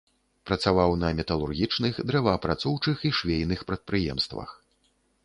Працаваў 0.49 0.93
на 1.01 1.11
металургічных, 1.19 1.99
дрэваапрацоўчых 2.11 3.05
і 3.11 3.13
швейных 3.19 3.59
прадпрыемствах. 3.73 4.49